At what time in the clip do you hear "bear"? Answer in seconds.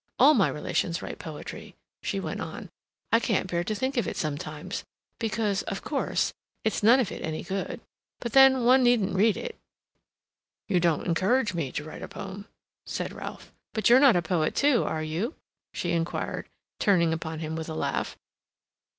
3.51-3.63